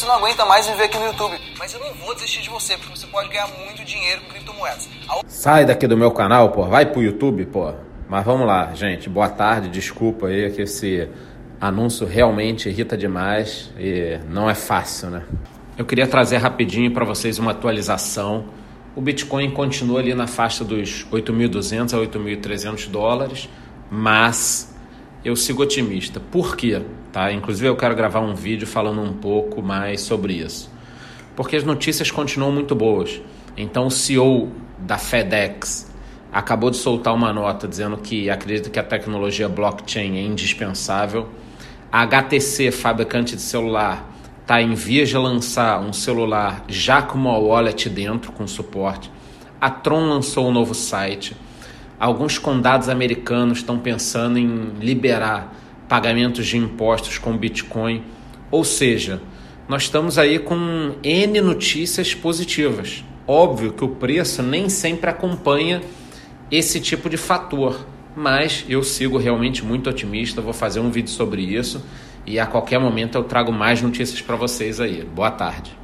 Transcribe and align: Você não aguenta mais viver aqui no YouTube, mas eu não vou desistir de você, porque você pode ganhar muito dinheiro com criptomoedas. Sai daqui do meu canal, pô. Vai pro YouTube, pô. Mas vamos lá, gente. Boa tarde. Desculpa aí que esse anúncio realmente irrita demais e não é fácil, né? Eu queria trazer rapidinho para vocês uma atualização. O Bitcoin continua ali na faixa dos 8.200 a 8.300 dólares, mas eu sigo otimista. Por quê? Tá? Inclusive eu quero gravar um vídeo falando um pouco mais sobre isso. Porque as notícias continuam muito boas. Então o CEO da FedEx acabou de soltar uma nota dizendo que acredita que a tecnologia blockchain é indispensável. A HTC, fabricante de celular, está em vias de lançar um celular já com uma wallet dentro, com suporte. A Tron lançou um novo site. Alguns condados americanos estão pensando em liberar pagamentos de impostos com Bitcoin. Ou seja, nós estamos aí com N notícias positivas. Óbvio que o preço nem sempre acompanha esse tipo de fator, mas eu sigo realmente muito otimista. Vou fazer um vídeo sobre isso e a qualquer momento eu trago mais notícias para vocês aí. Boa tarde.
Você 0.00 0.06
não 0.06 0.14
aguenta 0.14 0.46
mais 0.46 0.66
viver 0.66 0.84
aqui 0.84 0.96
no 0.96 1.08
YouTube, 1.08 1.38
mas 1.58 1.74
eu 1.74 1.80
não 1.80 1.92
vou 1.92 2.14
desistir 2.14 2.40
de 2.40 2.48
você, 2.48 2.74
porque 2.74 2.96
você 2.96 3.06
pode 3.06 3.28
ganhar 3.28 3.46
muito 3.48 3.84
dinheiro 3.84 4.22
com 4.22 4.30
criptomoedas. 4.30 4.88
Sai 5.26 5.66
daqui 5.66 5.86
do 5.86 5.94
meu 5.94 6.10
canal, 6.10 6.48
pô. 6.52 6.64
Vai 6.64 6.86
pro 6.86 7.02
YouTube, 7.02 7.44
pô. 7.44 7.74
Mas 8.08 8.24
vamos 8.24 8.46
lá, 8.46 8.72
gente. 8.72 9.10
Boa 9.10 9.28
tarde. 9.28 9.68
Desculpa 9.68 10.28
aí 10.28 10.50
que 10.52 10.62
esse 10.62 11.06
anúncio 11.60 12.06
realmente 12.06 12.66
irrita 12.66 12.96
demais 12.96 13.70
e 13.78 14.18
não 14.26 14.48
é 14.48 14.54
fácil, 14.54 15.10
né? 15.10 15.22
Eu 15.76 15.84
queria 15.84 16.06
trazer 16.06 16.38
rapidinho 16.38 16.90
para 16.92 17.04
vocês 17.04 17.38
uma 17.38 17.50
atualização. 17.50 18.46
O 18.96 19.02
Bitcoin 19.02 19.50
continua 19.50 20.00
ali 20.00 20.14
na 20.14 20.26
faixa 20.26 20.64
dos 20.64 21.06
8.200 21.12 21.92
a 21.92 21.98
8.300 21.98 22.88
dólares, 22.88 23.50
mas 23.90 24.74
eu 25.24 25.36
sigo 25.36 25.62
otimista. 25.62 26.18
Por 26.18 26.56
quê? 26.56 26.82
Tá? 27.12 27.32
Inclusive 27.32 27.68
eu 27.68 27.76
quero 27.76 27.94
gravar 27.94 28.20
um 28.20 28.34
vídeo 28.34 28.66
falando 28.66 29.00
um 29.02 29.12
pouco 29.12 29.62
mais 29.62 30.00
sobre 30.00 30.34
isso. 30.34 30.70
Porque 31.36 31.56
as 31.56 31.64
notícias 31.64 32.10
continuam 32.10 32.52
muito 32.52 32.74
boas. 32.74 33.20
Então 33.56 33.86
o 33.86 33.90
CEO 33.90 34.50
da 34.78 34.96
FedEx 34.96 35.90
acabou 36.32 36.70
de 36.70 36.76
soltar 36.76 37.14
uma 37.14 37.32
nota 37.32 37.66
dizendo 37.66 37.96
que 37.96 38.30
acredita 38.30 38.70
que 38.70 38.78
a 38.78 38.82
tecnologia 38.82 39.48
blockchain 39.48 40.16
é 40.16 40.22
indispensável. 40.22 41.28
A 41.92 42.02
HTC, 42.02 42.70
fabricante 42.70 43.34
de 43.34 43.42
celular, 43.42 44.08
está 44.40 44.62
em 44.62 44.74
vias 44.74 45.08
de 45.08 45.18
lançar 45.18 45.80
um 45.80 45.92
celular 45.92 46.64
já 46.68 47.02
com 47.02 47.18
uma 47.18 47.36
wallet 47.36 47.88
dentro, 47.88 48.32
com 48.32 48.46
suporte. 48.46 49.10
A 49.60 49.68
Tron 49.70 50.08
lançou 50.08 50.48
um 50.48 50.52
novo 50.52 50.74
site. 50.74 51.36
Alguns 52.00 52.38
condados 52.38 52.88
americanos 52.88 53.58
estão 53.58 53.78
pensando 53.78 54.38
em 54.38 54.72
liberar 54.80 55.54
pagamentos 55.86 56.46
de 56.46 56.56
impostos 56.56 57.18
com 57.18 57.36
Bitcoin. 57.36 58.02
Ou 58.50 58.64
seja, 58.64 59.20
nós 59.68 59.82
estamos 59.82 60.16
aí 60.16 60.38
com 60.38 60.94
N 61.02 61.40
notícias 61.42 62.14
positivas. 62.14 63.04
Óbvio 63.26 63.74
que 63.74 63.84
o 63.84 63.88
preço 63.88 64.42
nem 64.42 64.70
sempre 64.70 65.10
acompanha 65.10 65.82
esse 66.50 66.80
tipo 66.80 67.10
de 67.10 67.18
fator, 67.18 67.86
mas 68.16 68.64
eu 68.66 68.82
sigo 68.82 69.18
realmente 69.18 69.62
muito 69.62 69.90
otimista. 69.90 70.40
Vou 70.40 70.54
fazer 70.54 70.80
um 70.80 70.90
vídeo 70.90 71.10
sobre 71.10 71.42
isso 71.42 71.84
e 72.26 72.40
a 72.40 72.46
qualquer 72.46 72.80
momento 72.80 73.18
eu 73.18 73.24
trago 73.24 73.52
mais 73.52 73.82
notícias 73.82 74.22
para 74.22 74.36
vocês 74.36 74.80
aí. 74.80 75.04
Boa 75.04 75.30
tarde. 75.30 75.79